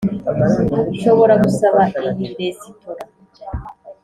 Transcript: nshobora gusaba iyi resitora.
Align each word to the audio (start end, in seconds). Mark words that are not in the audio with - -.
nshobora 0.93 1.33
gusaba 1.43 1.81
iyi 2.07 2.27
resitora. 2.37 3.01